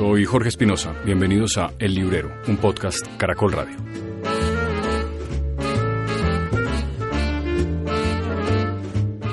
[0.00, 0.94] Soy Jorge Espinosa.
[1.04, 3.76] Bienvenidos a El Librero, un podcast Caracol Radio.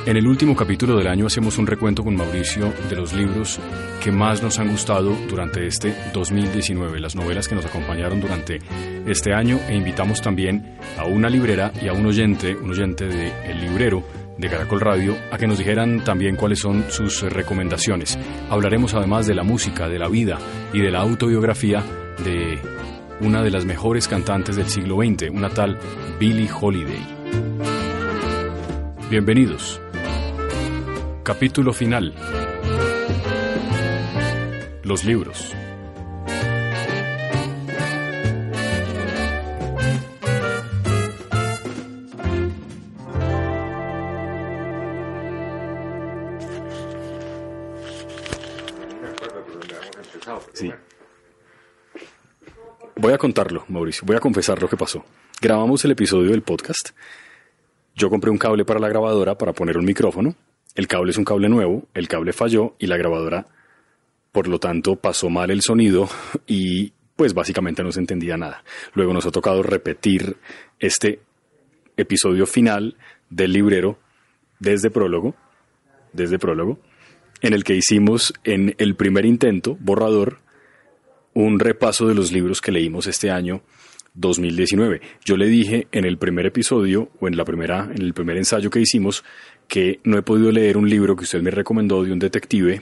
[0.08, 3.60] En el último capítulo del año hacemos un recuento con Mauricio de los libros
[4.02, 8.62] que más nos han gustado durante este 2019, las novelas que nos acompañaron durante
[9.06, 13.34] este año e invitamos también a una librera y a un oyente, un oyente de
[13.52, 14.02] El Librero
[14.38, 18.18] de Caracol Radio, a que nos dijeran también cuáles son sus recomendaciones.
[18.50, 20.40] Hablaremos además de la música, de la vida
[20.72, 21.84] y de la autobiografía
[22.24, 22.58] de
[23.20, 25.78] una de las mejores cantantes del siglo XX, una tal
[26.18, 27.18] Billie Holiday.
[29.10, 29.82] Bienvenidos.
[31.28, 32.14] Capítulo final.
[34.84, 35.54] Los libros.
[50.54, 50.72] Sí.
[52.96, 54.06] Voy a contarlo, Mauricio.
[54.06, 55.04] Voy a confesar lo que pasó.
[55.42, 56.92] Grabamos el episodio del podcast.
[57.96, 60.34] Yo compré un cable para la grabadora para poner un micrófono
[60.76, 63.48] el cable es un cable nuevo, el cable falló y la grabadora,
[64.32, 66.10] por lo tanto, pasó mal el sonido
[66.48, 68.64] y pues básicamente no se entendía nada.
[68.94, 70.38] Luego nos ha tocado repetir
[70.80, 71.20] este
[71.98, 72.96] episodio final
[73.30, 73.98] del librero
[74.60, 75.36] desde prólogo,
[76.14, 76.80] desde prólogo,
[77.42, 80.40] en el que hicimos en el primer intento, borrador,
[81.34, 83.62] un repaso de los libros que leímos este año
[84.16, 85.02] 2019.
[85.24, 88.70] Yo le dije en el primer episodio o en la primera en el primer ensayo
[88.70, 89.24] que hicimos
[89.68, 92.82] que no he podido leer un libro que usted me recomendó de un detective,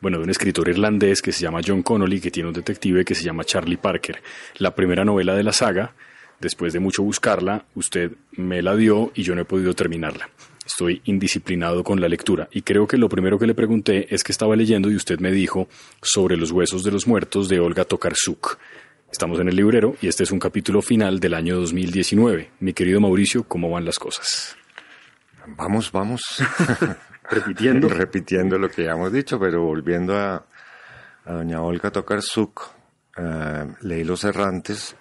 [0.00, 3.14] bueno, de un escritor irlandés que se llama John Connolly, que tiene un detective que
[3.14, 4.22] se llama Charlie Parker.
[4.58, 5.94] La primera novela de la saga,
[6.40, 10.28] después de mucho buscarla, usted me la dio y yo no he podido terminarla.
[10.66, 14.32] Estoy indisciplinado con la lectura y creo que lo primero que le pregunté es que
[14.32, 15.68] estaba leyendo y usted me dijo
[16.00, 18.58] sobre los huesos de los muertos de Olga Tokarczuk.
[19.10, 22.50] Estamos en el librero y este es un capítulo final del año 2019.
[22.60, 24.56] Mi querido Mauricio, ¿cómo van las cosas?
[25.46, 26.42] Vamos, vamos.
[27.30, 27.88] Repitiendo.
[27.88, 30.44] Repitiendo lo que ya hemos dicho, pero volviendo a,
[31.24, 32.62] doña Olga Tokarczuk,
[33.16, 34.96] eh, leí Los Errantes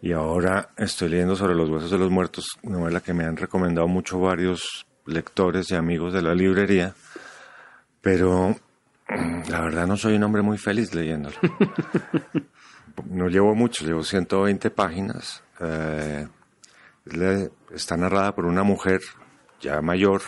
[0.00, 3.86] y ahora estoy leyendo sobre los huesos de los muertos, novela que me han recomendado
[3.86, 6.94] mucho varios lectores y amigos de la librería,
[8.00, 8.56] pero
[9.08, 11.36] mm, la verdad no soy un hombre muy feliz leyéndolo.
[13.10, 15.42] no llevo mucho, llevo 120 páginas.
[15.60, 16.26] Eh,
[17.74, 19.00] está narrada por una mujer
[19.60, 20.22] ya mayor,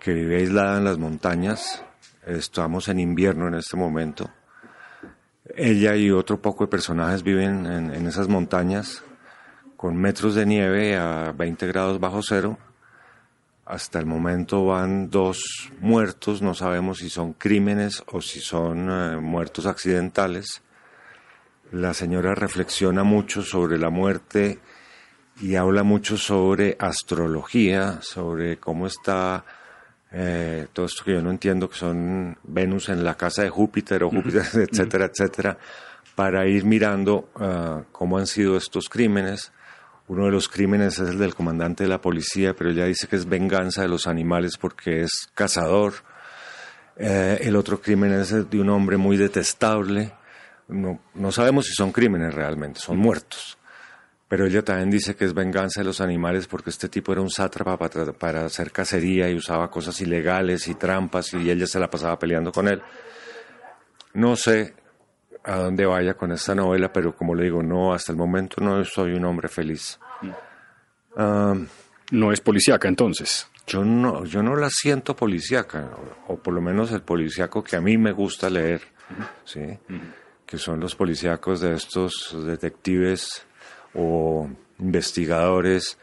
[0.00, 1.82] que vive aislada en las montañas.
[2.26, 4.30] Estamos en invierno en este momento.
[5.56, 9.02] Ella y otro poco de personajes viven en, esas montañas
[9.76, 12.58] con metros de nieve a 20 grados bajo cero.
[13.66, 19.16] Hasta el momento van dos muertos, no sabemos si son crímenes o si son eh,
[19.16, 20.62] muertos accidentales.
[21.72, 24.60] La señora reflexiona mucho sobre la muerte
[25.40, 29.44] y habla mucho sobre astrología, sobre cómo está
[30.12, 34.04] eh, todo esto que yo no entiendo, que son Venus en la casa de Júpiter
[34.04, 35.58] o Júpiter, etcétera, etcétera,
[36.14, 39.52] para ir mirando ah, cómo han sido estos crímenes.
[40.06, 43.16] Uno de los crímenes es el del comandante de la policía, pero ella dice que
[43.16, 45.94] es venganza de los animales porque es cazador.
[46.96, 50.12] Eh, el otro crimen es el de un hombre muy detestable.
[50.68, 53.58] No, no sabemos si son crímenes realmente, son muertos.
[54.28, 57.30] Pero ella también dice que es venganza de los animales porque este tipo era un
[57.30, 57.76] sátrapa
[58.18, 62.50] para, hacer cacería y usaba cosas ilegales y trampas y ella se la pasaba peleando
[62.50, 62.82] con él.
[64.14, 64.74] No sé
[65.44, 68.82] a dónde vaya con esta novela, pero como le digo, no, hasta el momento no
[68.84, 69.98] soy un hombre feliz.
[71.16, 73.46] no es policíaca entonces.
[73.66, 75.90] Yo no, yo no la siento policíaca,
[76.28, 78.82] o, por lo menos el policíaco que a mí me gusta leer,
[79.44, 79.78] ¿sí?
[80.46, 83.46] que son los policíacos de estos detectives
[83.94, 85.98] o investigadores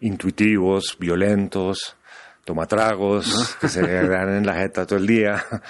[0.00, 1.96] intuitivos, violentos,
[2.44, 5.44] tomatragos, que se dan en la jeta todo el día.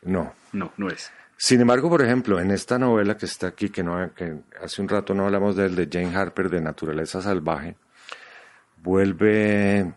[0.00, 0.32] No.
[0.52, 1.10] No, no es.
[1.36, 4.88] Sin embargo, por ejemplo, en esta novela que está aquí, que, no, que hace un
[4.88, 7.74] rato no hablamos del de Jane Harper, de Naturaleza Salvaje,
[8.76, 9.92] vuelve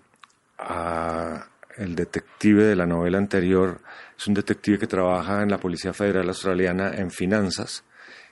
[0.57, 1.45] a
[1.77, 3.81] el detective de la novela anterior,
[4.17, 7.83] es un detective que trabaja en la Policía Federal Australiana en finanzas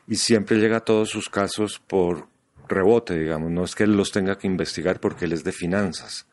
[0.07, 2.27] y siempre llega a todos sus casos por
[2.69, 6.27] rebote, digamos, no es que él los tenga que investigar porque él es de finanzas.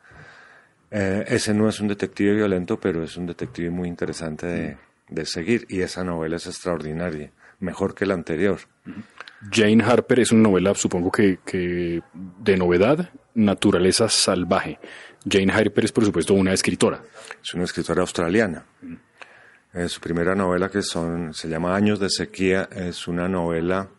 [0.89, 4.77] Eh, ese no es un detective violento, pero es un detective muy interesante
[5.09, 8.59] de, seguir y esa novela es extraordinaria, mejor que la anterior.
[9.51, 14.79] Jane Harper es una novela, supongo que, que de novedad, naturaleza salvaje.
[15.29, 17.01] Jane Harper es, por supuesto, una escritora.
[17.43, 18.65] Es una escritora australiana.
[19.73, 23.89] Eh, su primera novela, que son, se llama Años de Sequía, es una novela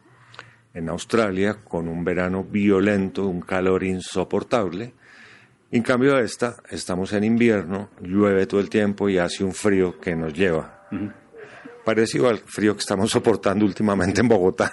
[0.78, 4.92] en Australia con un verano violento, un calor insoportable.
[5.70, 10.16] En cambio esta, estamos en invierno, llueve todo el tiempo y hace un frío que
[10.16, 10.88] nos lleva.
[11.84, 14.72] Parecido al frío que estamos soportando últimamente en Bogotá.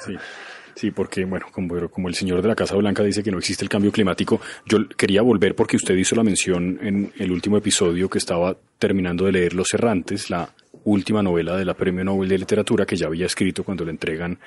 [0.76, 0.92] Sí.
[0.92, 3.70] porque, bueno, como, como, el señor de la Casa Blanca dice que no existe el
[3.70, 8.18] cambio climático, yo quería volver porque usted hizo la mención en el último episodio que
[8.18, 10.50] estaba terminando de leer Los Errantes, la
[10.86, 14.40] última novela de la Premio Nobel de Literatura que ya había escrito cuando le entregan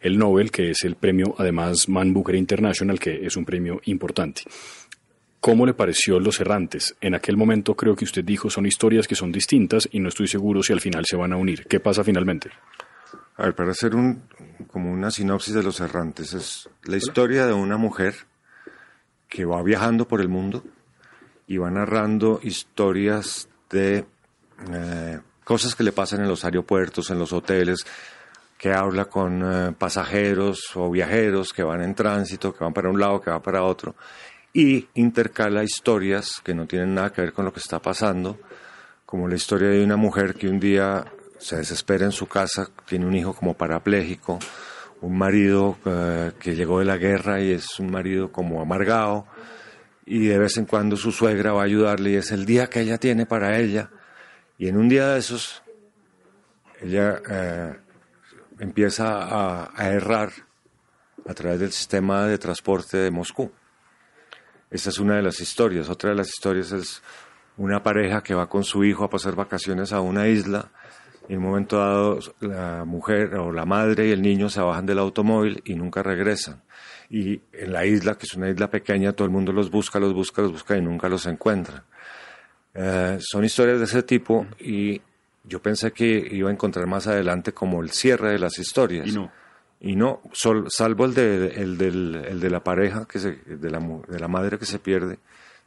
[0.00, 4.42] el Nobel, que es el premio además Man Booker International, que es un premio importante.
[5.40, 6.94] ¿Cómo le pareció Los Errantes?
[7.00, 10.28] En aquel momento creo que usted dijo son historias que son distintas y no estoy
[10.28, 11.66] seguro si al final se van a unir.
[11.66, 12.50] ¿Qué pasa finalmente?
[13.36, 14.22] A ver, para hacer un,
[14.68, 18.14] como una sinopsis de Los Errantes, es la historia de una mujer
[19.28, 20.62] que va viajando por el mundo
[21.46, 24.04] y va narrando historias de
[24.70, 27.84] eh, cosas que le pasan en los aeropuertos, en los hoteles,
[28.62, 33.00] que habla con eh, pasajeros o viajeros que van en tránsito, que van para un
[33.00, 33.96] lado, que van para otro,
[34.52, 38.38] y intercala historias que no tienen nada que ver con lo que está pasando,
[39.04, 41.04] como la historia de una mujer que un día
[41.38, 44.38] se desespera en su casa, tiene un hijo como parapléjico,
[45.00, 49.26] un marido eh, que llegó de la guerra y es un marido como amargado,
[50.06, 52.80] y de vez en cuando su suegra va a ayudarle y es el día que
[52.80, 53.90] ella tiene para ella
[54.58, 55.62] y en un día de esos,
[56.80, 57.76] ella eh,
[58.58, 60.30] empieza a, errar
[61.26, 63.50] a través del sistema de transporte de Moscú.
[64.70, 65.88] Esta es una de las historias.
[65.88, 67.02] Otra de las historias es
[67.56, 70.70] una pareja que va con su hijo a pasar vacaciones a una isla.
[71.28, 74.98] En un momento dado, la mujer o la madre y el niño se bajan del
[74.98, 76.62] automóvil y nunca regresan.
[77.10, 80.14] Y en la isla, que es una isla pequeña, todo el mundo los busca, los
[80.14, 81.84] busca, los busca y nunca los encuentra.
[82.74, 85.00] Eh, son historias de ese tipo y
[85.44, 89.06] yo pensé que iba a encontrar más adelante como el cierre de las historias.
[89.08, 89.30] Y no.
[89.84, 90.20] Y no,
[90.68, 94.28] salvo el de, el, del, el de la pareja, que se, de, la, de la
[94.28, 95.18] madre que se pierde,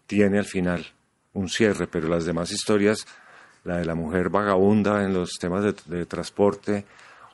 [0.07, 0.85] tiene al final
[1.33, 3.05] un cierre, pero las demás historias,
[3.65, 6.85] la de la mujer vagabunda en los temas de, de transporte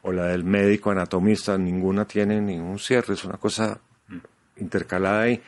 [0.02, 3.80] o la del médico anatomista, ninguna tiene ningún cierre, es una cosa
[4.58, 5.40] intercalada y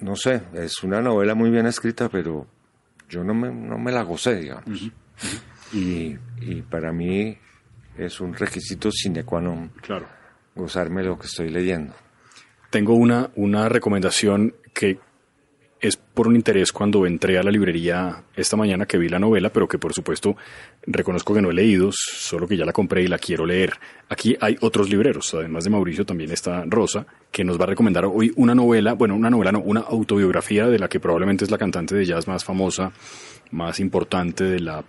[0.00, 2.46] no sé, es una novela muy bien escrita, pero
[3.08, 4.90] yo no me, no me la gocé, digamos.
[5.72, 7.36] Y, y, para mí
[7.96, 10.06] es un requisito sine qua non claro.
[10.54, 11.92] gozarme lo que estoy leyendo.
[12.70, 14.98] Tengo una, una recomendación que
[15.80, 19.50] es por un interés cuando entré a la librería esta mañana que vi la novela,
[19.50, 20.36] pero que por supuesto
[20.86, 23.74] reconozco que no he leído, solo que ya la compré y la quiero leer.
[24.08, 28.04] Aquí hay otros libreros, además de Mauricio también está Rosa, que nos va a recomendar
[28.06, 31.58] hoy una novela, bueno, una novela no, una autobiografía de la que probablemente es la
[31.58, 32.92] cantante de jazz más famosa,
[33.50, 34.84] más importante de la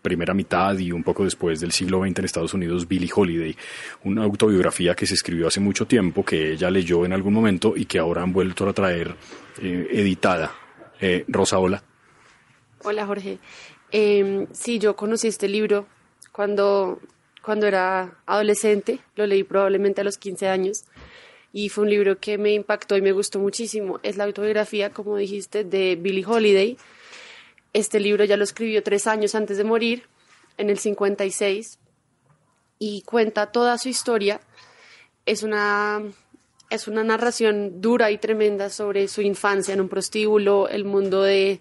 [0.00, 3.56] primera mitad y un poco después del siglo XX en Estados Unidos, Billie Holiday,
[4.04, 7.84] una autobiografía que se escribió hace mucho tiempo, que ella leyó en algún momento y
[7.84, 9.14] que ahora han vuelto a traer
[9.62, 10.52] eh, editada.
[11.00, 11.82] Eh, Rosa, hola.
[12.84, 13.38] Hola, Jorge.
[13.90, 15.86] Eh, sí, yo conocí este libro
[16.32, 17.00] cuando,
[17.42, 20.84] cuando era adolescente, lo leí probablemente a los 15 años
[21.52, 23.98] y fue un libro que me impactó y me gustó muchísimo.
[24.02, 26.76] Es la autobiografía, como dijiste, de Billie Holiday
[27.72, 30.04] este libro ya lo escribió tres años antes de morir,
[30.56, 31.78] en el 56,
[32.78, 34.40] y cuenta toda su historia.
[35.26, 36.02] Es una,
[36.70, 41.60] es una narración dura y tremenda sobre su infancia en un prostíbulo, el mundo de,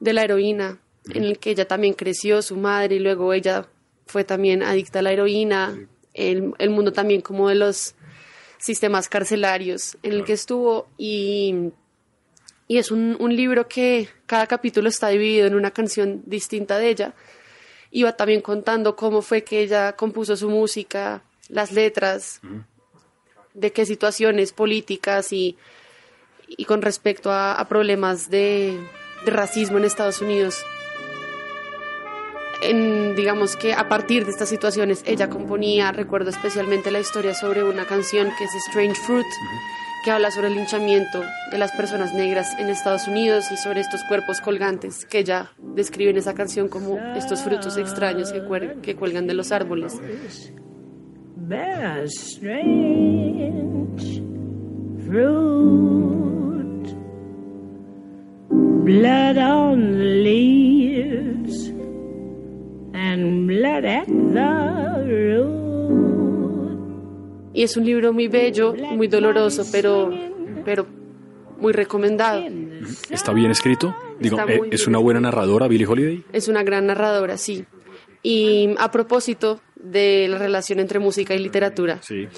[0.00, 0.78] la heroína,
[1.12, 3.66] en el que ella también creció, su madre, y luego ella
[4.06, 5.78] fue también adicta a la heroína,
[6.14, 7.94] el, el mundo también como de los
[8.58, 11.72] sistemas carcelarios en el que estuvo y
[12.68, 17.14] y es un, libro que cada capítulo está dividido en una canción distinta de ella.
[17.92, 22.40] Iba también contando cómo fue que ella compuso su música, las letras,
[23.54, 25.56] de qué situaciones políticas y,
[26.48, 28.78] y con respecto a, problemas de,
[29.24, 30.64] racismo en Estados Unidos.
[32.62, 37.62] En, digamos que a partir de estas situaciones ella componía, recuerdo especialmente la historia sobre
[37.62, 39.26] una canción que es Strange Fruit
[40.06, 44.04] que habla sobre el linchamiento de las personas negras en Estados Unidos y sobre estos
[44.04, 49.34] cuerpos colgantes que ella describe en esa canción como estos frutos extraños que, cuelgan de
[49.34, 50.00] los árboles.
[58.84, 61.66] blood on the leaves
[62.94, 66.15] and blood at the road.
[67.56, 70.10] Y es un libro muy bello, muy doloroso, pero,
[70.62, 70.86] pero
[71.58, 72.44] muy recomendado.
[73.08, 73.96] ¿Está bien escrito?
[74.20, 76.22] Digo, eh, ¿es una buena narradora Billie Holiday?
[76.34, 77.64] Es una gran narradora, sí.
[78.22, 82.28] Y a propósito de la relación entre música y literatura, Sí.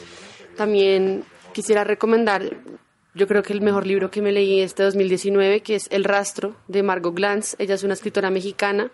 [0.56, 2.56] también quisiera recomendar,
[3.16, 6.54] yo creo que el mejor libro que me leí este 2019, que es El rastro
[6.68, 7.56] de Margot Glantz.
[7.58, 8.92] Ella es una escritora mexicana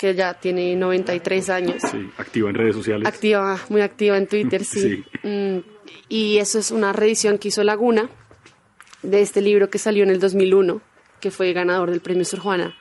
[0.00, 1.82] que ya tiene 93 años.
[1.90, 3.06] Sí, activa en redes sociales.
[3.06, 4.80] Activa, muy activa en Twitter, sí.
[4.80, 5.28] Sí.
[5.28, 5.58] Mm,
[6.08, 8.08] y eso es una reedición que hizo Laguna
[9.02, 10.80] de este libro que salió en el 2001,
[11.20, 12.74] que fue ganador del premio Sor Juana.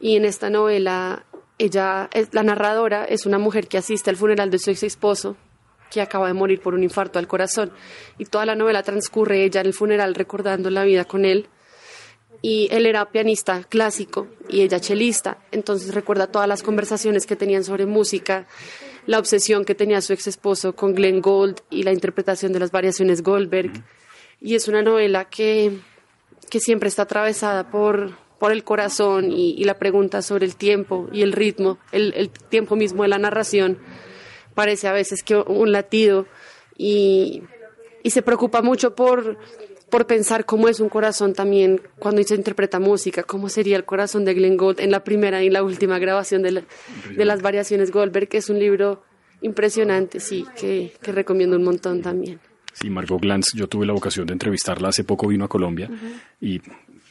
[0.00, 1.24] Y en esta novela,
[1.58, 5.36] ella, la narradora es una mujer que asiste al funeral de su ex esposo,
[5.88, 7.70] que acaba de morir por un infarto al corazón.
[8.18, 11.46] Y toda la novela transcurre ella en el funeral recordando la vida con él.
[12.46, 17.64] Y él era pianista clásico y ella chelista, entonces recuerda todas las conversaciones que tenían
[17.64, 18.46] sobre música,
[19.06, 22.70] la obsesión que tenía su ex esposo con Glenn Gould y la interpretación de las
[22.70, 23.72] variaciones Goldberg.
[24.42, 25.78] Y es una novela que,
[26.50, 31.08] que siempre está atravesada por, por el corazón y, y la pregunta sobre el tiempo
[31.14, 33.78] y el ritmo, el, el tiempo mismo de la narración.
[34.54, 36.26] Parece a veces que un latido
[36.76, 37.42] y,
[38.02, 39.38] y se preocupa mucho por,
[39.94, 44.24] por pensar cómo es un corazón también cuando se interpreta música, cómo sería el corazón
[44.24, 46.64] de Glenn Gould en la primera y la última grabación de, la-
[47.16, 49.04] de las variaciones Goldberg, que es un libro
[49.40, 52.40] impresionante, sí, que, que recomiendo un montón también.
[52.72, 55.88] Sí, Margot Glantz, yo tuve la ocasión de entrevistarla hace poco, vino a Colombia
[56.40, 56.60] y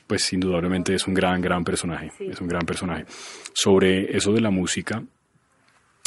[0.07, 2.25] pues indudablemente es un gran, gran personaje, Sí.
[2.29, 3.05] es un gran personaje.
[3.53, 5.01] Sobre eso de la música,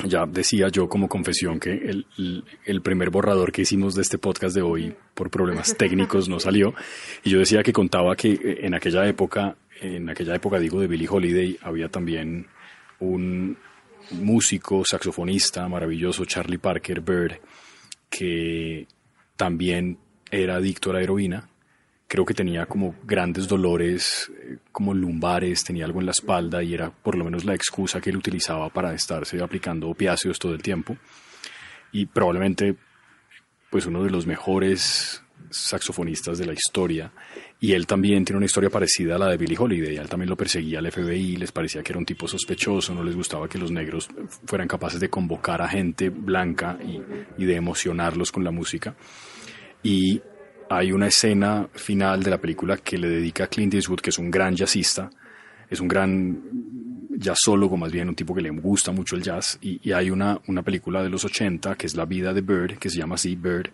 [0.04, 2.06] ya decía yo como confesión que el,
[2.66, 6.74] el- primer borrador que hicimos de este podcast de hoy por problemas técnicos no salió
[7.24, 10.86] y yo decía que contaba que eh, en aquella época, en aquella época digo de
[10.86, 12.46] Billie Holiday, había también
[13.00, 13.56] un
[14.10, 17.40] músico, saxofonista maravilloso, Charlie Parker Bird,
[18.08, 18.86] que
[19.36, 19.98] también
[20.30, 21.48] era adicto a la heroína.
[22.08, 26.74] Creo que tenía como grandes dolores, eh, como lumbares, tenía algo en la espalda y
[26.74, 30.62] era por lo menos la excusa que él utilizaba para estarse aplicando opiáceos todo el
[30.62, 30.96] tiempo.
[31.92, 32.76] Y probablemente,
[33.70, 37.12] pues uno de los mejores saxofonistas de la historia.
[37.60, 39.96] Y él también tiene una historia parecida a la de Billie Holiday.
[39.96, 43.16] Él también lo perseguía el FBI, les parecía que era un tipo sospechoso, no les
[43.16, 44.08] gustaba que los negros
[44.44, 47.00] fueran capaces de convocar a gente blanca y,
[47.42, 48.94] y de emocionarlos con la música.
[49.82, 50.20] Y
[50.68, 54.18] hay una escena final de la película que le dedica a Clint Eastwood, que es
[54.18, 55.10] un gran jazzista,
[55.68, 56.42] es un gran
[57.18, 59.58] jazzólogo, más bien un tipo que le gusta mucho el jazz.
[59.60, 62.78] Y, y hay una, una película de los 80 que es La vida de Bird,
[62.78, 63.70] que se llama así Bird.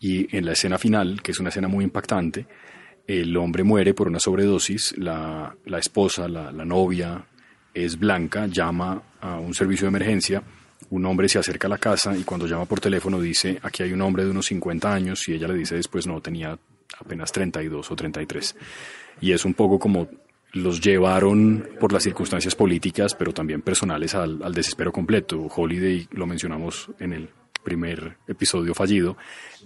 [0.00, 2.46] Y en la escena final, que es una escena muy impactante,
[3.06, 7.26] el hombre muere por una sobredosis, la, la esposa, la, la novia,
[7.74, 10.42] es blanca, llama a un servicio de emergencia,
[10.88, 13.92] un hombre se acerca a la casa y cuando llama por teléfono dice, aquí hay
[13.92, 16.58] un hombre de unos 50 años y ella le dice después, no, tenía
[16.98, 18.56] apenas 32 o 33.
[19.20, 20.08] Y es un poco como
[20.52, 25.46] los llevaron por las circunstancias políticas, pero también personales al, al desespero completo.
[25.54, 27.28] Holiday, lo mencionamos en el
[27.62, 29.16] primer episodio fallido,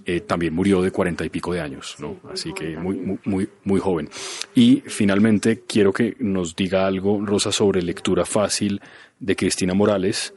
[0.04, 2.16] eh, también murió de cuarenta y pico de años, ¿no?
[2.33, 4.09] Así que muy, muy, muy, muy joven.
[4.54, 8.80] Y finalmente quiero que nos diga algo, Rosa, sobre lectura fácil
[9.18, 10.35] de Cristina Morales,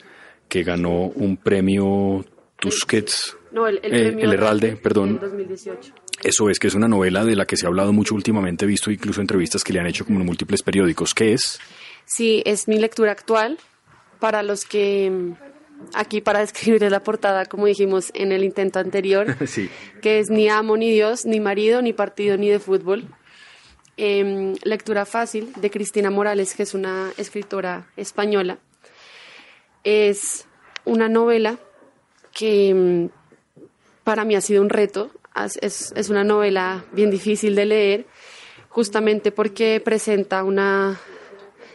[0.48, 2.25] que ganó un premio
[2.60, 5.20] Tusquets, No, el, el eh, premio el Herralde, perdón.
[5.22, 5.94] 2018.
[6.24, 8.68] Eso es, que es una novela de la que se ha hablado mucho últimamente, he
[8.68, 11.13] visto incluso entrevistas que le han hecho como en múltiples periódicos.
[11.13, 11.60] ¿Qué es?
[12.06, 13.58] Sí, es mi lectura actual.
[14.20, 15.12] Para los que
[15.94, 19.70] aquí para describir la portada, como dijimos en el intento anterior, Sí.
[20.01, 23.06] que es ni amo ni Dios, ni marido, ni partido, ni de fútbol.
[23.96, 28.58] Em, lectura fácil de Cristina Morales, que es una escritora española.
[29.89, 30.46] Es
[30.84, 31.60] una novela
[32.34, 33.10] que mm,
[34.03, 35.12] para mí ha sido un reto.
[35.62, 38.06] Es, es una novela bien difícil de leer,
[38.67, 41.00] justamente porque presenta una,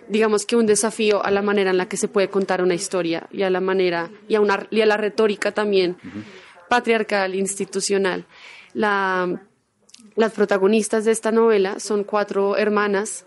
[0.08, 3.28] digamos que un desafío a la manera en la que se puede contar una historia
[3.30, 5.96] y a la manera y a, una, y a la retórica también
[6.68, 8.26] patriarcal, institucional.
[8.74, 9.40] La,
[10.16, 13.24] las protagonistas de esta novela son cuatro hermanas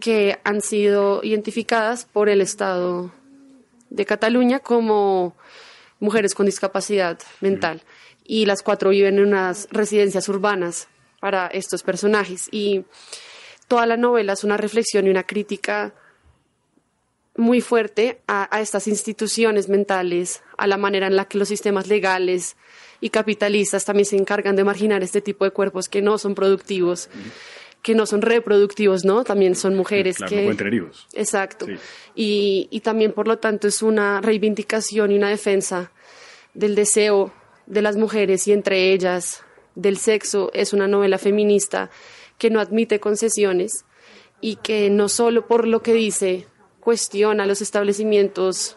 [0.00, 3.10] que han sido identificadas por el Estado
[3.90, 5.36] de Cataluña como
[5.98, 7.82] mujeres con discapacidad mental.
[8.24, 10.88] Y las cuatro viven en unas residencias urbanas
[11.20, 12.48] para estos personajes.
[12.50, 12.84] Y
[13.68, 15.94] toda la novela es una reflexión y una crítica
[17.36, 21.86] muy fuerte a, a estas instituciones mentales, a la manera en la que los sistemas
[21.86, 22.56] legales
[23.00, 27.08] y capitalistas también se encargan de marginar este tipo de cuerpos que no son productivos,
[27.82, 29.24] que no son reproductivos, ¿no?
[29.24, 30.36] También son mujeres Claro, que...
[30.36, 31.06] no pueden tener hijos.
[31.14, 31.66] Exacto.
[31.66, 31.74] Sí.
[32.14, 35.90] Y, y también, por lo tanto, es una reivindicación y una defensa
[36.54, 37.32] del deseo
[37.66, 39.42] de las mujeres y entre ellas
[39.74, 40.50] del sexo.
[40.52, 41.90] Es una novela feminista
[42.36, 43.84] que no admite concesiones
[44.40, 46.46] y que no solo por lo que dice
[46.80, 48.76] cuestiona los establecimientos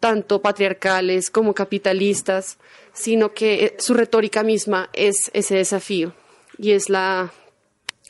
[0.00, 2.58] tanto patriarcales como capitalistas,
[2.92, 6.14] sino que eh, su retórica misma es ese desafío
[6.58, 7.32] y es la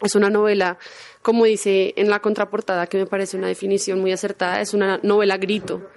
[0.03, 0.79] es una novela,
[1.23, 5.37] como dice en la contraportada, que me parece una definición muy acertada, es una novela
[5.37, 5.89] grito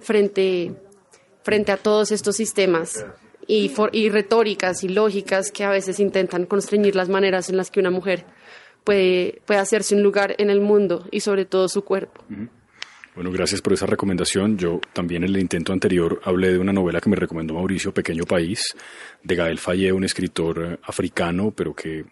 [0.00, 0.72] frente,
[1.42, 3.04] frente a todos estos sistemas
[3.46, 7.80] y, y retóricas y lógicas que a veces intentan constreñir las maneras en las que
[7.80, 8.24] una mujer
[8.84, 12.22] puede, puede hacerse un lugar en el mundo y sobre todo su cuerpo.
[13.14, 14.58] Bueno, gracias por esa recomendación.
[14.58, 18.24] Yo también en el intento anterior hablé de una novela que me recomendó Mauricio, Pequeño
[18.24, 18.74] País,
[19.22, 22.04] de Gael Fayé, un escritor eh, africano, pero que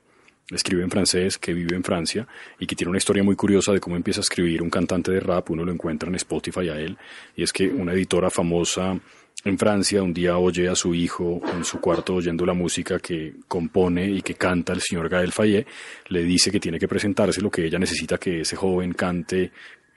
[0.51, 2.27] escribe en francés, que vive en Francia
[2.59, 5.21] y que tiene una historia muy curiosa de cómo empieza a escribir un cantante de
[5.21, 5.51] rap.
[5.51, 6.97] Uno lo encuentra en Spotify a él,
[7.37, 8.99] y es que una editora famosa
[9.45, 13.35] en Francia un día oye a su hijo en su cuarto oyendo la música que
[13.49, 15.67] compone y que canta el señor Gael Fayet,
[16.09, 19.51] le dice que tiene que presentarse lo que ella necesita que ese joven cante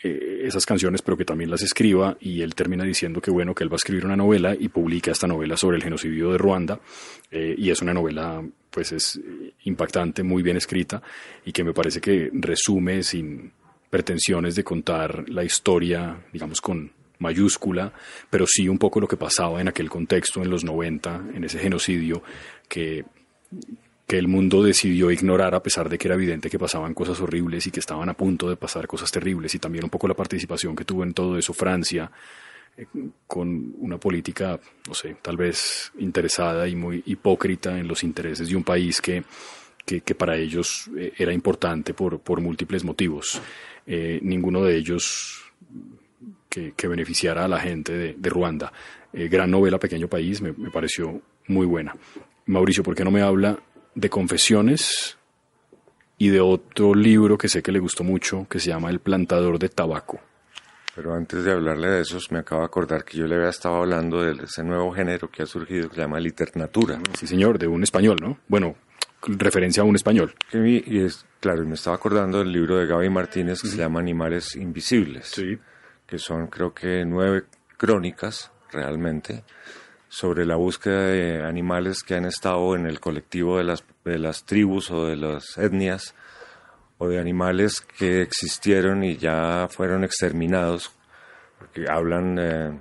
[0.04, 3.64] eh, esas canciones, pero que también las escriba, y él termina diciendo que bueno, que
[3.64, 6.80] él va a escribir una novela y publica esta novela sobre el genocidio de Ruanda,
[7.32, 8.44] eh, y es una novela,
[8.76, 9.18] pues es
[9.64, 11.02] impactante, muy bien escrita,
[11.46, 13.54] y que me parece que resume sin
[13.90, 17.94] pretensiones de contar la historia, digamos, con mayúscula,
[18.30, 21.58] pero sí un poco lo que pasaba en aquel contexto en los 90, en ese
[21.58, 22.22] genocidio
[22.68, 23.06] que
[24.08, 27.66] que el mundo decidió ignorar a pesar de que era evidente que pasaban cosas horribles
[27.66, 29.56] y que estaban a punto de pasar cosas terribles.
[29.56, 32.12] Y también un poco la participación que tuvo en todo eso Francia eh,
[33.26, 38.56] con una política, no sé, tal vez interesada y muy hipócrita en los intereses de
[38.56, 39.24] un país que,
[39.86, 43.42] que, para ellos eh, era importante por, por múltiples motivos.
[43.88, 45.44] Eh, ninguno de ellos
[46.50, 48.74] que, que, beneficiara a la gente de, Ruanda.
[49.14, 51.96] gran novela, Pequeño País, me, me pareció muy buena.
[52.48, 53.58] Mauricio, ¿por qué no me habla
[53.96, 55.18] de confesiones
[56.18, 59.60] y de otro libro que sé que le gustó mucho, que se llama El plantador
[59.60, 60.20] de tabaco.
[60.96, 63.76] Pero antes de hablarle de esos, me acabo de acordar que yo le había estado
[63.76, 67.00] hablando de ese nuevo género que ha surgido, que se llama literatura.
[67.20, 68.38] Sí, señor, de un español, ¿no?
[68.48, 68.76] Bueno,
[69.24, 70.34] referencia a un español.
[70.54, 74.56] Y es, claro, me estaba acordando del libro de Gaby Martínez que se llama Animales
[74.56, 75.58] Invisibles, sí.
[76.06, 77.44] que son creo que nueve
[77.78, 79.44] crónicas realmente
[80.08, 84.46] sobre la búsqueda de animales que han estado en el colectivo de las, de las
[84.46, 86.16] tribus o de las etnias
[86.98, 90.92] o de animales que existieron y ya fueron exterminados,
[91.60, 92.80] porque hablan, eh,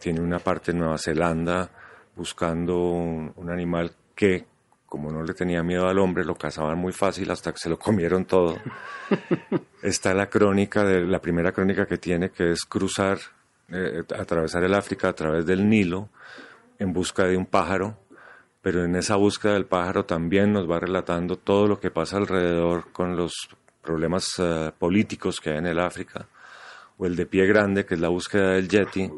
[0.00, 1.70] tiene una parte en Nueva Zelanda
[2.16, 4.46] buscando un, animal que,
[4.86, 7.78] como no le tenía miedo al hombre, lo cazaban muy fácil hasta que se lo
[7.78, 8.58] comieron todo.
[9.82, 13.18] Está la crónica, de, la primera crónica que tiene, que es cruzar,
[13.68, 16.08] eh, atravesar el África a través del Nilo,
[16.78, 17.96] en busca de un pájaro,
[18.66, 22.90] pero en esa búsqueda del pájaro también nos va relatando todo lo que pasa alrededor
[22.90, 23.32] con los
[23.80, 26.26] problemas eh, políticos que hay en el África,
[26.98, 29.08] o el de pie grande, que es la búsqueda del Yeti,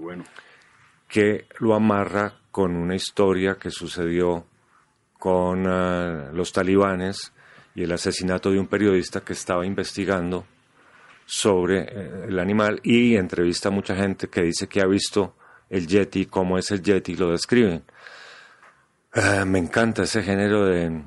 [1.08, 4.44] que lo amarra con una historia que sucedió
[5.18, 7.32] con eh, los talibanes
[7.74, 10.44] y el asesinato de un periodista que estaba investigando
[11.24, 15.36] sobre eh, el animal y entrevista a mucha gente que dice que ha visto
[15.70, 17.82] el Yeti, cómo es el Yeti, lo describen.
[19.20, 21.02] Ah, me encanta ese género de,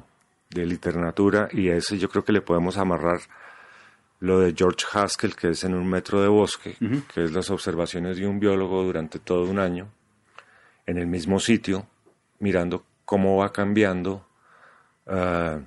[0.50, 3.22] literatura y ese yo creo que le podemos amarrar
[4.20, 6.76] lo de George Haskell, que es en un metro de bosque,
[7.14, 9.88] que es las observaciones de un biólogo durante todo un año,
[10.86, 11.88] en el mismo sitio,
[12.40, 14.28] mirando cómo va cambiando
[15.08, 15.62] ah,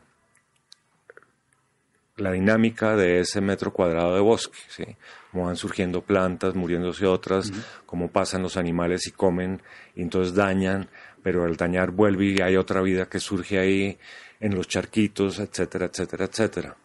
[2.17, 4.85] la dinámica de ese metro cuadrado de bosque, ¿sí?
[5.33, 7.51] cómo van surgiendo plantas, muriéndose otras,
[7.87, 9.63] cómo pasan los animales y comen
[9.97, 10.89] y entonces dañan,
[11.25, 13.99] pero al dañar vuelve y hay otra vida que surge ahí
[14.39, 16.77] en los charquitos, etcétera, etcétera, etcétera.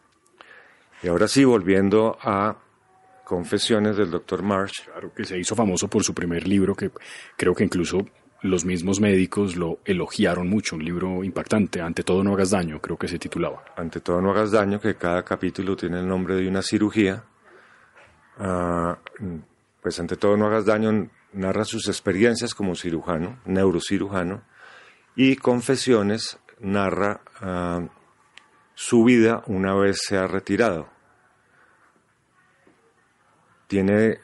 [1.04, 2.58] Y ahora sí, volviendo a
[3.24, 4.42] Confesiones del Dr.
[4.42, 4.86] Marsh.
[4.86, 6.90] Claro, que se hizo famoso por su primer libro, que
[7.38, 8.00] creo que incluso
[8.42, 12.98] los mismos médicos lo elogiaron mucho, un libro impactante, Ante todo no hagas daño, creo
[12.98, 13.64] que se titulaba.
[13.76, 17.24] Ante todo no hagas daño, que cada capítulo tiene el nombre de una cirugía
[18.40, 18.98] Ah,
[19.82, 24.44] pues ante todo no hagas daño, narra sus experiencias como cirujano, neurocirujano,
[25.16, 27.88] y Confesiones narra ah,
[28.74, 30.88] su vida una vez se ha retirado.
[33.68, 34.20] Tiene,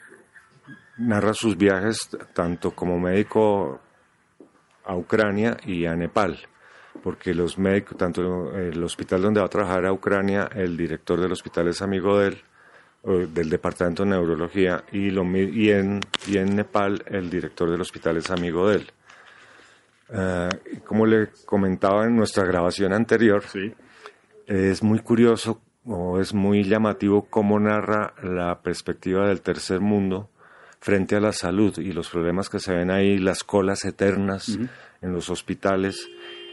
[0.98, 3.80] narra sus viajes tanto como médico
[4.86, 6.40] a Ucrania y a Nepal,
[7.04, 11.34] porque los médicos, tanto el hospital donde va a trabajar a Ucrania, el director del
[11.34, 12.44] hospital es amigo de él,
[13.06, 18.18] del Departamento de Neurología y, lo, y, en, y en Nepal el director del hospital
[18.18, 18.92] es amigo de él.
[20.10, 20.50] Eh,
[20.86, 23.44] como le comentaba en nuestra grabación anterior,
[24.48, 30.30] es muy curioso o es muy llamativo cómo narra la perspectiva del tercer mundo
[30.80, 34.58] frente a la salud y los problemas que se ven ahí, las colas eternas
[35.02, 36.08] en los hospitales,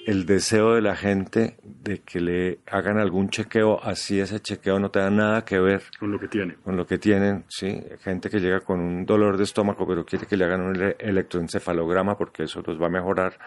[0.07, 4.91] el deseo de la gente de que le hagan algún chequeo, así ese chequeo no
[4.91, 6.57] tenga nada que ver con lo que tienen.
[6.65, 7.83] Con lo que tienen, sí.
[8.01, 12.17] Gente que llega con un dolor de estómago, pero quiere que le hagan un electroencefalograma
[12.17, 13.39] porque eso los va a mejorar.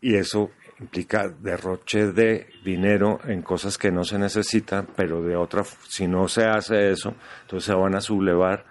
[0.00, 5.64] Y eso implica derroche de dinero en cosas que no se necesitan, pero de otra,
[5.88, 8.64] si no se hace eso, entonces se van a sublevar.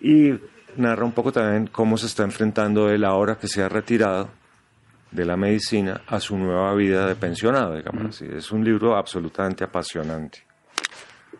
[0.00, 0.34] Y
[0.76, 4.41] narra un poco también cómo se está enfrentando él ahora que se ha retirado
[5.12, 8.26] de la medicina a su nueva vida de pensionado, digamos así.
[8.34, 10.44] Es un libro absolutamente apasionante.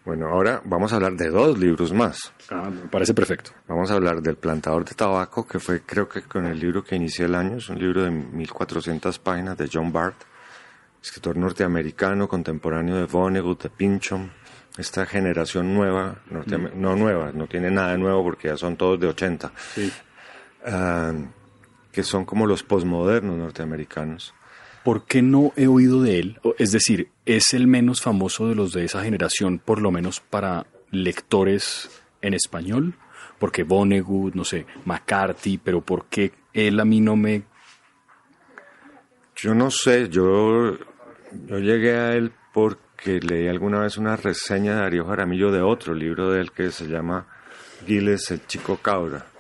[0.05, 2.33] Bueno, ahora vamos a hablar de dos libros más.
[2.51, 3.53] Ah, me parece perfecto.
[3.69, 6.97] Vamos a hablar del plantador de tabaco, que fue creo que con el libro que
[6.97, 10.17] inicié el año, es un libro de 1400 páginas de John Bart,
[11.01, 14.33] escritor norteamericano, contemporáneo de Vonnegut, de Pinchon,
[14.77, 16.81] esta generación nueva, mm.
[16.81, 19.53] no nueva, no tiene nada de nuevo porque ya son todos de 80.
[19.75, 19.93] Sí.
[20.67, 21.13] Ah,
[21.92, 24.35] que son como los posmodernos norteamericanos.
[24.83, 26.40] ¿Por qué no he oído de él?
[26.59, 30.66] Es decir, ¿es el menos famoso de los de esa generación, por lo menos para
[30.90, 32.94] lectores en español?
[33.38, 37.44] Porque Vonnegut, no sé, McCarthy, pero ¿por qué él a mí no me...
[39.37, 40.76] Yo no sé, yo,
[41.46, 45.94] yo llegué a él porque leí alguna vez una reseña de Darío Jaramillo de otro
[45.94, 47.26] libro de él que se llama
[47.87, 49.32] Giles el Chico Cabra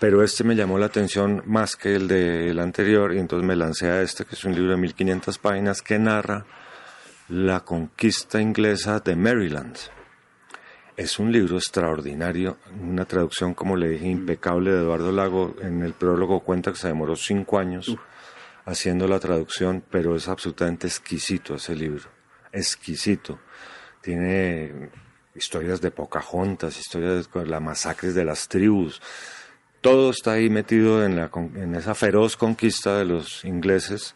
[0.00, 3.90] pero este me llamó la atención más que el del anterior y entonces me lancé
[3.90, 6.46] a este, que es un libro de 1500 páginas que narra
[7.28, 9.76] la conquista inglesa de Maryland.
[10.96, 15.54] Es un libro extraordinario, una traducción, como le dije, impecable de Eduardo Lago.
[15.60, 17.94] En el prólogo cuenta que se demoró cinco años
[18.64, 22.08] haciendo la traducción, pero es absolutamente exquisito ese libro,
[22.52, 23.38] exquisito.
[24.00, 24.90] Tiene
[25.34, 29.00] historias de Pocahontas, historias de las masacres de las tribus,
[29.80, 34.14] todo está ahí metido en, la, en esa feroz conquista de los ingleses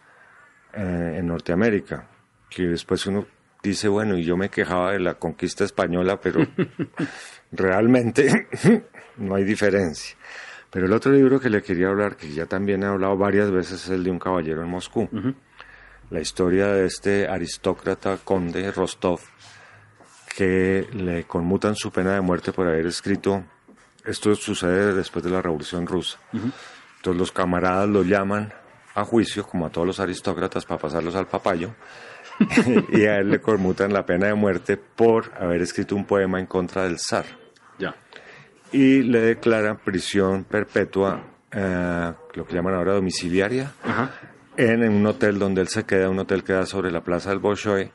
[0.74, 2.08] eh, en Norteamérica,
[2.50, 3.26] que después uno
[3.62, 6.46] dice, bueno, y yo me quejaba de la conquista española, pero
[7.52, 8.48] realmente
[9.16, 10.16] no hay diferencia.
[10.70, 13.84] Pero el otro libro que le quería hablar, que ya también he hablado varias veces,
[13.84, 15.08] es el de un caballero en Moscú.
[16.10, 19.20] La historia de este aristócrata conde Rostov,
[20.36, 23.44] que le conmutan su pena de muerte por haber escrito
[24.04, 26.18] esto sucede después de la Revolución Rusa.
[26.32, 28.52] Entonces los camaradas lo llaman
[28.94, 31.74] a juicio, como a todos los aristócratas, para pasarlos al papayo,
[32.92, 36.46] y a él le conmutan la pena de muerte por haber escrito un poema en
[36.46, 37.24] contra del zar.
[37.78, 37.94] Ya.
[38.72, 43.72] Y le declaran prisión perpetua, eh, lo que llaman ahora domiciliaria,
[44.56, 47.40] En, un hotel donde él se queda, un hotel que da sobre la plaza del
[47.40, 47.90] Bolshoi,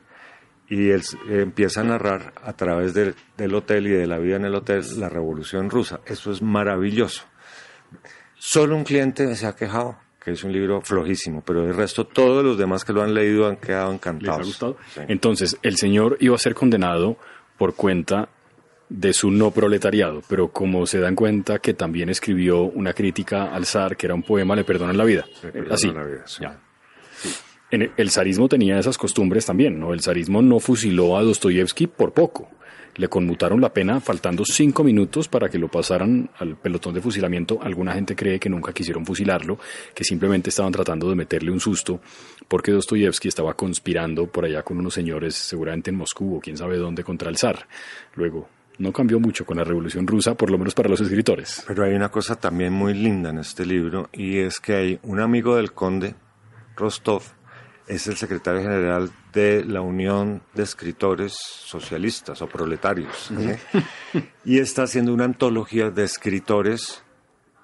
[0.70, 4.54] y él empieza a narrar a través del, hotel y de la vida en el
[4.54, 6.00] hotel la revolución rusa.
[6.06, 7.24] Eso es maravilloso.
[8.38, 12.44] Solo un cliente se ha quejado, que es un libro flojísimo, pero el resto, todos
[12.44, 14.38] los demás que lo han leído han quedado encantados.
[14.38, 14.76] ¿Les ha gustado?
[15.08, 17.16] Entonces, el señor iba a ser condenado
[17.58, 18.28] por cuenta
[18.88, 23.66] de su no proletariado, pero como se dan cuenta que también escribió una crítica al
[23.66, 25.24] zar, que era un poema, le perdonan la vida.
[25.68, 25.90] Así.
[25.90, 26.69] La vida, Ya
[27.70, 29.92] el zarismo tenía esas costumbres también, ¿no?
[29.92, 32.48] El zarismo no fusiló a Dostoyevsky por poco.
[32.96, 37.60] Le conmutaron la pena faltando cinco minutos para que lo pasaran al pelotón de fusilamiento.
[37.62, 39.58] Alguna gente cree que nunca quisieron fusilarlo,
[39.94, 42.00] que simplemente estaban tratando de meterle un susto,
[42.48, 46.76] porque Dostoyevsky estaba conspirando por allá con unos señores, seguramente en Moscú o quién sabe
[46.78, 47.68] dónde, contra el zar.
[48.16, 51.64] Luego, no cambió mucho con la Revolución Rusa, por lo menos para los escritores.
[51.68, 55.20] Pero hay una cosa también muy linda en este libro, y es que hay un
[55.20, 56.16] amigo del conde,
[56.76, 57.22] Rostov,
[57.90, 63.32] es el secretario general de la Unión de Escritores Socialistas o Proletarios.
[63.32, 63.58] ¿eh?
[64.44, 67.02] y está haciendo una antología de escritores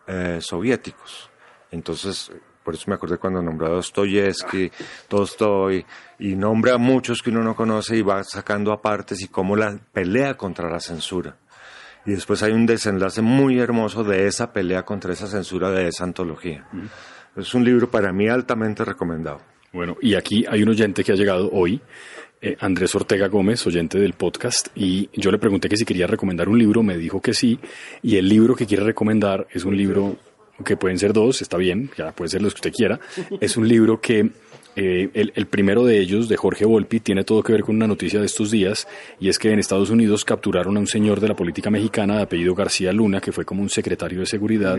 [0.09, 1.31] eh, soviéticos.
[1.71, 2.33] Entonces,
[2.65, 4.73] por eso me acordé cuando nombró a Dostoyevsky,
[5.07, 5.87] Tolstoy,
[6.19, 9.79] y nombra a muchos que uno no conoce y va sacando apartes y cómo la
[9.93, 11.37] pelea contra la censura.
[12.05, 16.03] Y después hay un desenlace muy hermoso de esa pelea contra esa censura de esa
[16.03, 16.67] antología.
[17.37, 19.56] Es un libro para mí altamente recomendado.
[19.77, 21.83] Bueno, y aquí hay un oyente que ha llegado hoy,
[22.41, 26.49] eh, Andrés Ortega Gómez, oyente del podcast, y yo le pregunté que si quería recomendar
[26.49, 27.59] un libro, me dijo que sí,
[28.01, 30.17] y el libro que quiere recomendar es un libro
[30.65, 33.01] que pueden ser dos, está bien, ya puede ser los que usted quiera,
[33.41, 34.31] es un libro que
[34.79, 38.21] eh, el, primero de ellos, de Jorge Volpi, tiene todo que ver con una noticia
[38.21, 38.87] de estos días,
[39.19, 42.23] y es que en Estados Unidos capturaron a un señor de la política mexicana de
[42.25, 44.79] apellido García Luna, que fue como un secretario de seguridad.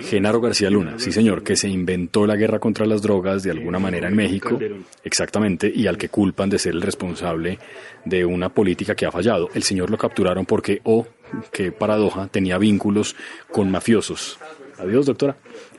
[0.00, 3.78] Genaro, García Luna, sí señor, que se inventó la guerra contra las drogas de alguna
[3.78, 4.58] manera en México,
[5.02, 7.58] exactamente, y al que culpan de ser el responsable
[8.04, 9.48] de una política que ha fallado.
[9.54, 11.06] El señor lo capturaron porque o
[11.52, 13.16] qué paradoja, tenía vínculos
[13.50, 14.38] con mafiosos.
[14.78, 15.36] Adiós, doctora.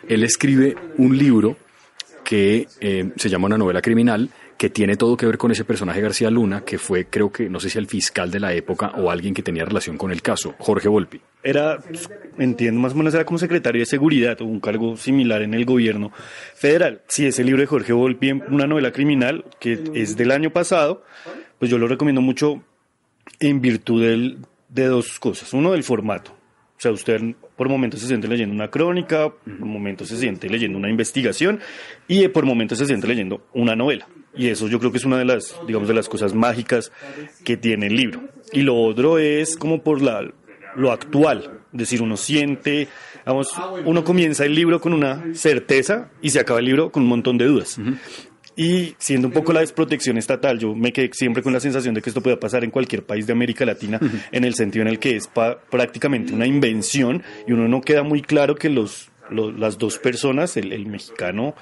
[0.08, 1.58] Él escribe un libro
[2.24, 6.02] que eh, se llama Una novela criminal, que tiene todo que ver con ese personaje
[6.02, 9.12] García Luna, que fue, creo que, no sé si el fiscal de la época o
[9.12, 11.22] alguien que tenía relación con el caso, Jorge Volpi.
[11.44, 11.78] Era,
[12.38, 15.64] entiendo, más o menos era como secretario de seguridad o un cargo similar en el
[15.64, 16.12] gobierno
[16.56, 17.02] federal.
[17.08, 21.04] Si ese libro de Jorge Volpi, una novela criminal, que es del año pasado,
[21.60, 22.64] pues yo lo recomiendo mucho
[23.40, 24.40] en virtud del,
[24.82, 25.54] de dos cosas.
[25.54, 26.32] Uno, del formato.
[26.32, 27.20] O sea, usted
[27.56, 31.60] por momentos se siente leyendo una crónica, por momentos se siente leyendo una investigación
[32.08, 34.08] y por momentos se siente leyendo una novela.
[34.36, 36.92] Y eso yo creo que es una de las, digamos, de las cosas mágicas
[37.44, 38.22] que tiene el libro.
[38.54, 40.32] Y lo otro es como por la,
[40.76, 41.62] lo actual.
[41.74, 42.88] Es decir, uno siente,
[43.26, 43.52] vamos,
[43.84, 47.40] uno comienza el libro con una certeza y se acaba el libro con un montón
[47.40, 47.80] de dudas.
[48.58, 52.02] Y siendo un poco la desprotección estatal, yo me quedé siempre con la sensación de
[52.02, 54.00] que esto puede pasar en cualquier país de América Latina,
[54.32, 55.30] en el sentido en el que es
[55.70, 60.88] prácticamente una invención y uno no queda muy claro que los, las dos personas, el,
[60.88, 61.54] mexicano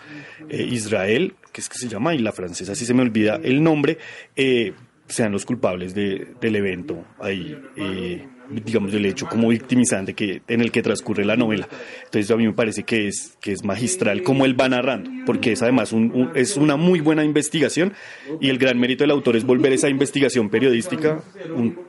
[0.49, 3.62] eh, Israel, que es que se llama, y la francesa, si se me olvida el
[3.62, 3.97] nombre,
[4.38, 4.71] eh,
[5.08, 7.58] sean los culpables de, del evento ahí.
[7.75, 11.67] Eh, digamos, del hecho como victimizante que, en el que transcurre la novela.
[12.05, 15.53] Entonces a mí me parece que es, que es magistral como él va narrando, porque
[15.53, 17.93] es además un, es una muy buena investigación
[18.39, 21.23] y el gran mérito del autor es volver esa investigación periodística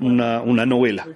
[0.01, 1.09] una, una novela.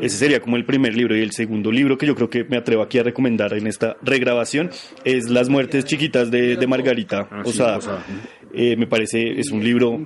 [0.00, 2.56] Ese sería como el primer libro y el segundo libro que yo creo que me
[2.56, 4.70] atrevo aquí a recomendar en esta regrabación
[5.04, 8.04] es Las muertes chiquitas de, de Margarita ah, Osada.
[8.52, 10.04] Eh, me parece, es un libro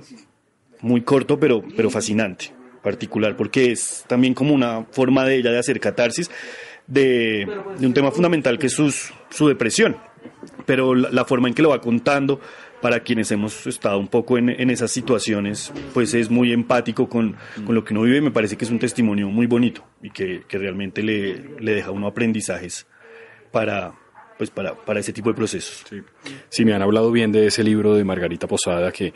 [0.81, 5.59] muy corto pero, pero fascinante particular, porque es también como una forma de ella de
[5.59, 6.29] hacer catarsis
[6.87, 7.47] de,
[7.79, 9.97] un tema fundamental que es su depresión,
[10.65, 12.39] pero la, forma en que lo va contando,
[12.81, 17.75] para quienes hemos estado un poco en, esas situaciones, pues es muy empático con, con,
[17.75, 20.43] lo que uno vive y me parece que es un testimonio muy bonito y que,
[20.47, 22.87] que realmente le, le deja uno aprendizajes
[23.51, 23.93] para,
[24.41, 25.85] pues para, para ese tipo de procesos.
[26.49, 26.65] Sí.
[26.65, 29.13] me han hablado bien de ese libro de Margarita Posada, que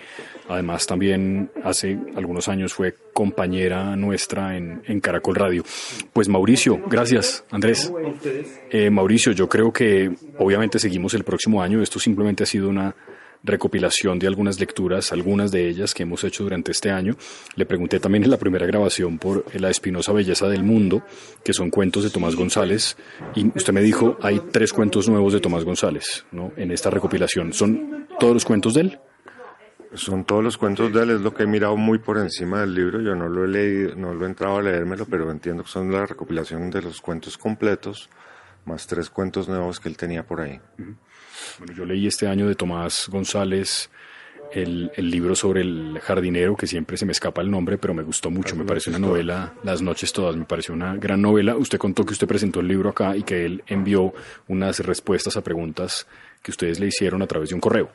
[0.47, 5.63] además también hace algunos años fue compañera nuestra en, en Caracol Radio.
[6.13, 7.91] Pues Mauricio, gracias, Andrés.
[8.69, 12.95] Eh, Mauricio, yo creo que obviamente seguimos el próximo año, esto simplemente ha sido una
[13.45, 17.15] recopilación de algunas lecturas, algunas de ellas que hemos hecho durante este año.
[17.55, 21.03] Le pregunté también en la primera grabación por La espinosa belleza del mundo,
[21.43, 22.97] que son cuentos de Tomás González,
[23.35, 26.51] y usted me dijo, hay tres cuentos nuevos de Tomás González, ¿no?
[26.57, 27.53] En esta recopilación.
[27.53, 28.99] ¿Son todos los cuentos de él?
[29.93, 32.73] Son todos los cuentos de él, es lo que he mirado muy por encima del
[32.73, 35.69] libro, yo no lo he leído, no lo he entrado a leérmelo, pero entiendo que
[35.69, 38.09] son la recopilación de los cuentos completos,
[38.65, 40.59] más tres cuentos nuevos que él tenía por ahí.
[41.59, 43.89] Bueno, yo leí este año de Tomás González
[44.51, 48.29] el, libro sobre el jardinero, que siempre se me escapa el nombre, pero me gustó
[48.29, 48.55] mucho.
[48.55, 51.55] me pareció una novela, Las noches todas, me pareció una gran novela.
[51.57, 54.13] Usted contó que usted presentó el libro acá y que él envió
[54.47, 56.07] unas respuestas a preguntas
[56.41, 57.91] que ustedes le hicieron a través de un correo.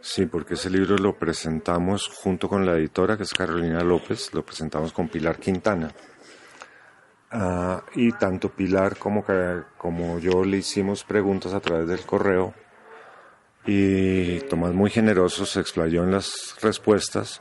[0.00, 4.44] Sí, porque ese libro lo presentamos junto con la editora, que es Carolina López, lo
[4.44, 5.92] presentamos con Pilar Quintana.
[7.32, 9.24] Ah, y tanto Pilar como,
[9.78, 12.52] como yo le hicimos preguntas a través del correo
[13.66, 17.40] y Tomás muy generoso se explayó en las respuestas,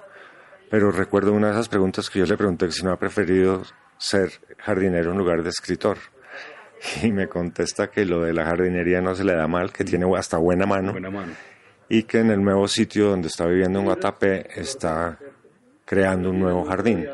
[0.69, 3.63] pero recuerdo una de esas preguntas que yo le pregunté que si no ha preferido
[3.97, 5.97] ser jardinero en lugar de escritor.
[7.03, 10.05] Y me contesta que lo de la jardinería no se le da mal, que tiene
[10.17, 11.33] hasta buena mano, buena mano.
[11.89, 15.19] y que en el nuevo sitio donde está viviendo en Guatapé está
[15.83, 17.05] creando un nuevo jardín.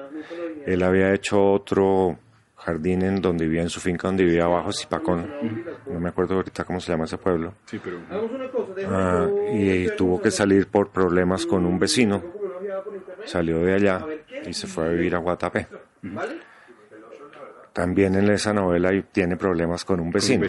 [0.67, 2.19] Él había hecho otro
[2.65, 5.31] jardín en donde vivía, en su finca donde vivía abajo, Zipacón,
[5.85, 7.53] no me acuerdo ahorita cómo se llama ese pueblo.
[8.87, 12.23] Ah, y tuvo que salir por problemas con un vecino.
[13.25, 14.05] Salió de allá
[14.45, 15.67] y se fue a vivir a Guatapé.
[17.71, 20.47] También en esa novela tiene problemas con un vecino.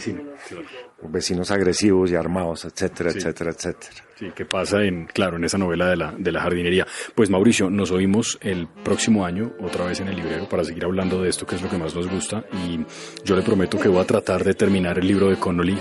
[1.03, 4.07] Vecinos agresivos y armados, etcétera, etcétera, etcétera.
[4.19, 6.87] Sí, ¿qué pasa en, claro, en esa novela de la, de la jardinería?
[7.15, 11.21] Pues Mauricio, nos oímos el próximo año, otra vez en el librero, para seguir hablando
[11.21, 12.43] de esto, que es lo que más nos gusta.
[12.65, 12.81] Y
[13.25, 15.79] yo le prometo que voy a tratar de terminar el libro de Connolly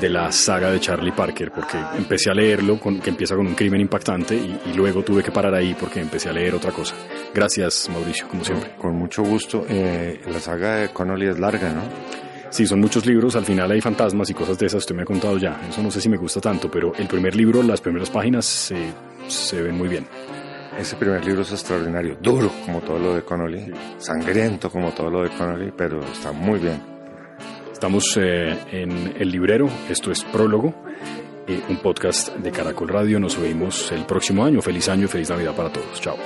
[0.00, 3.56] de la saga de Charlie Parker, porque empecé a leerlo, con, que empieza con un
[3.56, 6.94] crimen impactante, y, luego tuve que parar ahí porque empecé a leer otra cosa.
[7.34, 8.76] Gracias, Mauricio, como siempre.
[8.78, 9.66] Con mucho gusto.
[9.68, 11.82] Eh, la saga de Connolly es larga, ¿no?
[12.52, 15.06] Sí, son muchos libros, al final hay fantasmas y cosas de esas, usted me ha
[15.06, 18.10] contado ya, eso no sé si me gusta tanto, pero el primer libro, las primeras
[18.10, 18.92] páginas se,
[19.26, 20.06] se ven muy bien.
[20.78, 25.22] Ese primer libro es extraordinario, duro como todo lo de Connolly, sangriento como todo lo
[25.22, 26.78] de Connolly, pero está muy bien.
[27.72, 30.74] Estamos eh, en El Librero, esto es Prólogo,
[31.46, 35.56] eh, un podcast de Caracol Radio, nos vemos el próximo año, feliz año, feliz Navidad
[35.56, 36.18] para todos, chao.